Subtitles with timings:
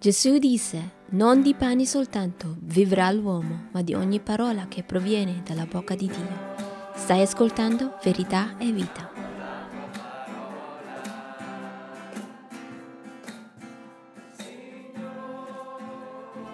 [0.00, 5.66] Gesù disse, non di pane soltanto vivrà l'uomo, ma di ogni parola che proviene dalla
[5.66, 6.54] bocca di Dio.
[6.94, 9.10] Stai ascoltando verità e vita.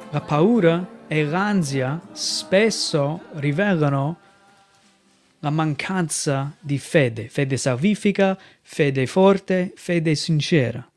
[0.09, 4.17] La paura e l'ansia spesso rivelano
[5.41, 10.89] la mancanza di fede, fede salvifica, fede forte, fede sincera.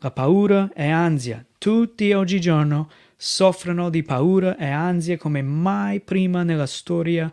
[0.00, 6.66] La paura e ansia, tutti oggigiorno soffrono di paura e ansia come mai prima nella
[6.66, 7.28] storia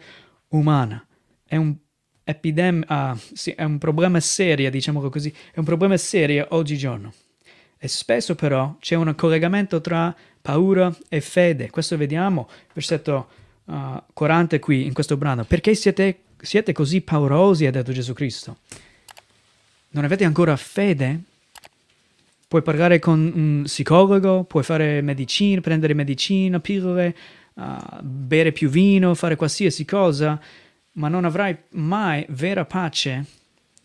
[0.47, 1.05] umana.
[1.45, 1.75] È un,
[2.23, 7.13] epidem- uh, sì, è un problema serio, diciamo così, è un problema serio oggigiorno.
[7.77, 11.69] E spesso però c'è un collegamento tra paura e fede.
[11.69, 13.27] Questo vediamo, versetto
[13.65, 15.43] uh, 40 qui in questo brano.
[15.43, 18.57] Perché siete, siete così paurosi, ha detto Gesù Cristo?
[19.89, 21.33] Non avete ancora fede?
[22.47, 27.15] Puoi parlare con un psicologo, puoi fare medicina, prendere medicina, pillole,
[27.53, 30.39] uh, bere più vino, fare qualsiasi cosa,
[30.93, 33.25] ma non avrai mai vera pace,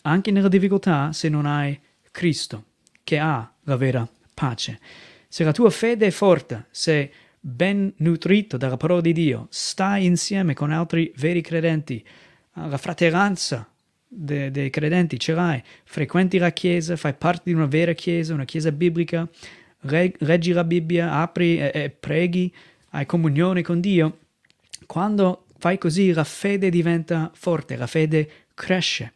[0.03, 1.79] anche nella difficoltà, se non hai
[2.11, 2.65] Cristo,
[3.03, 4.79] che ha la vera pace.
[5.27, 10.55] Se la tua fede è forte, se ben nutrito dalla parola di Dio, stai insieme
[10.55, 12.05] con altri veri credenti,
[12.53, 13.67] la fratellanza
[14.13, 18.45] de, dei credenti ce l'hai, frequenti la chiesa, fai parte di una vera chiesa, una
[18.45, 19.29] chiesa biblica,
[19.83, 22.53] reg, leggi la Bibbia, apri e, e preghi,
[22.91, 24.19] hai comunione con Dio,
[24.87, 29.13] quando fai così la fede diventa forte, la fede cresce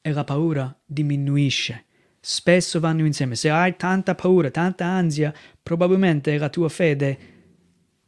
[0.00, 1.84] e la paura diminuisce
[2.24, 3.34] spesso vanno insieme.
[3.34, 5.32] Se hai tanta paura, tanta ansia,
[5.62, 7.18] probabilmente la tua fede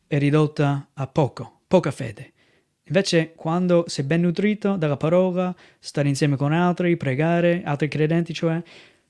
[0.07, 2.33] è ridotta a poco, poca fede.
[2.89, 8.63] Invece, quando sei ben nutrito dalla parola, stare insieme con altri, pregare, altri credenti, cioè,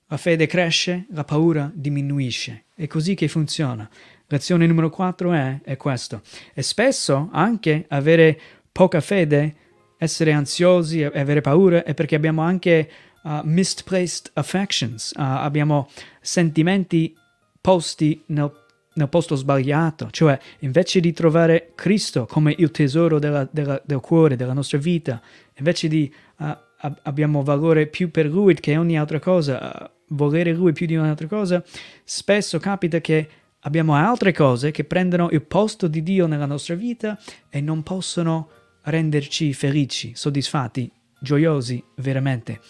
[0.09, 2.65] la fede cresce, la paura diminuisce.
[2.75, 3.89] È così che funziona.
[4.29, 6.23] Lezione numero 4 è, è questo.
[6.55, 8.39] E spesso anche avere
[8.73, 9.55] poca fede,
[9.99, 12.91] essere ansiosi e avere paura è perché abbiamo anche
[13.23, 15.89] uh, misplaced affections, uh, abbiamo
[16.21, 17.15] sentimenti
[17.61, 18.51] posti nel,
[18.97, 24.37] nel, posto sbagliato, cioè invece di trovare Cristo come il tesoro della, della, del cuore,
[24.37, 25.21] della nostra vita,
[25.57, 26.57] invece di uh,
[27.03, 31.27] abbiamo valore più per Lui che ogni altra cosa, volere Lui più di ogni altra
[31.27, 31.63] cosa,
[32.05, 33.29] spesso capita che
[33.61, 37.19] abbiamo altre cose che prendono il posto di Dio nella nostra vita
[37.49, 38.51] e non possono
[38.83, 40.91] renderci felici, soddisfatti,
[41.21, 42.61] gioiosi veramente.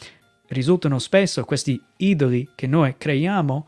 [0.48, 3.66] Risultano spesso questi idoli che noi creiamo,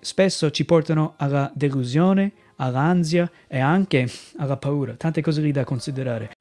[0.00, 4.94] spesso ci portano alla delusione, all'ansia e anche alla paura.
[4.94, 6.32] Tante cose lì da considerare.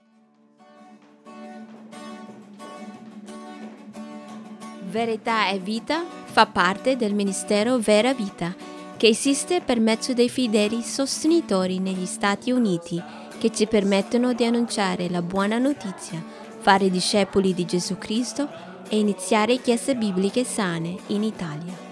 [4.90, 8.56] Verità e vita fa parte del ministero Vera Vita,
[8.96, 13.02] che esiste per mezzo dei fedeli sostenitori negli Stati Uniti
[13.38, 16.24] che ci permettono di annunciare la buona notizia,
[16.60, 18.48] fare discepoli di Gesù Cristo
[18.90, 21.87] e iniziare chiese bibliche sane in Italia.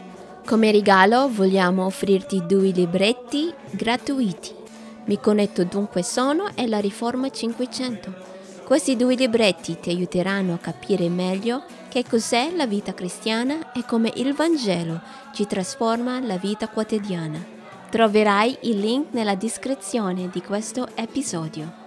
[0.45, 4.53] Come regalo vogliamo offrirti due libretti gratuiti.
[5.05, 8.13] Mi connetto dunque sono e la Riforma 500.
[8.63, 14.11] Questi due libretti ti aiuteranno a capire meglio che cos'è la vita cristiana e come
[14.17, 15.01] il Vangelo
[15.33, 17.43] ci trasforma la vita quotidiana.
[17.89, 21.84] Troverai il link nella descrizione di questo episodio.